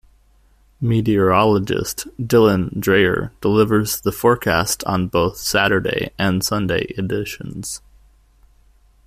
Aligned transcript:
Meteorologist 0.81 2.07
Dylan 2.19 2.79
Dreyer 2.79 3.31
delivers 3.39 4.01
the 4.01 4.11
forecast 4.11 4.83
on 4.85 5.07
both 5.09 5.37
Saturday 5.37 6.09
and 6.17 6.43
Sunday 6.43 6.85
editions. 6.97 7.83